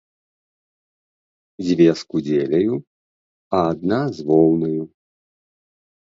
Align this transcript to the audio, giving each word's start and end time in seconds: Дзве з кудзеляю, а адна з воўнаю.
Дзве 1.65 1.85
з 1.99 2.07
кудзеляю, 2.13 2.73
а 3.57 3.59
адна 3.73 3.99
з 4.21 4.25
воўнаю. 4.31 4.83